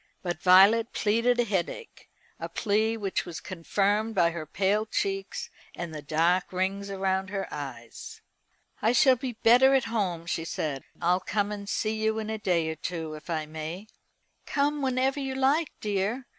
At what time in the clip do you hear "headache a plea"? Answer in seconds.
1.43-2.97